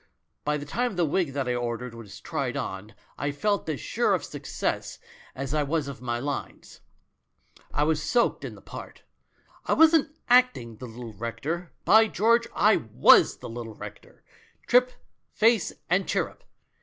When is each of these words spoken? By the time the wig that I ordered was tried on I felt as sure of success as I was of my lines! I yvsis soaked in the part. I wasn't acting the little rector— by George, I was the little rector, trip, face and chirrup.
By 0.43 0.57
the 0.57 0.65
time 0.65 0.95
the 0.95 1.05
wig 1.05 1.33
that 1.33 1.47
I 1.47 1.53
ordered 1.53 1.93
was 1.93 2.19
tried 2.19 2.57
on 2.57 2.95
I 3.19 3.31
felt 3.31 3.69
as 3.69 3.79
sure 3.79 4.15
of 4.15 4.23
success 4.23 4.97
as 5.35 5.53
I 5.53 5.61
was 5.61 5.87
of 5.87 6.01
my 6.01 6.17
lines! 6.17 6.81
I 7.71 7.83
yvsis 7.83 7.97
soaked 8.01 8.43
in 8.43 8.55
the 8.55 8.63
part. 8.63 9.03
I 9.67 9.73
wasn't 9.73 10.17
acting 10.27 10.77
the 10.77 10.87
little 10.87 11.13
rector— 11.13 11.71
by 11.85 12.07
George, 12.07 12.47
I 12.55 12.77
was 12.77 13.37
the 13.37 13.47
little 13.49 13.75
rector, 13.75 14.23
trip, 14.65 14.91
face 15.33 15.71
and 15.87 16.07
chirrup. 16.07 16.43